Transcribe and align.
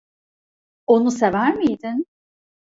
Onu 0.87 1.11
sever 1.11 1.53
miydin? 1.55 2.05